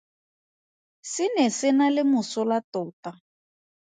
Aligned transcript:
Se 1.09 1.25
ne 1.35 1.45
se 1.57 1.69
na 1.79 1.89
le 1.97 2.05
mosola 2.13 2.59
tota. 2.73 3.13